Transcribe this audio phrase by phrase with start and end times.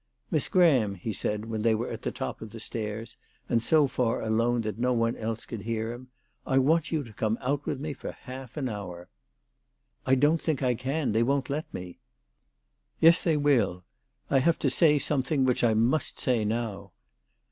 [0.31, 3.17] "Miss Graham," he said, when they were at the top of the stairs,
[3.47, 6.07] and so far alone that no one else could hear him,"
[6.47, 9.09] I want you to come out with me for half an hour.""
[10.07, 11.11] I don't think I can.
[11.11, 11.99] They won't let me.""
[12.99, 13.83] Yes they will.
[14.27, 16.93] I have to say something which I must say now."